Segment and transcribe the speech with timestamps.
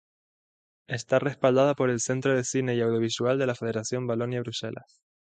[0.87, 4.99] Está respaldada por el Centro de Cine y Audiovisual de la Federación Valonia-Bruselas.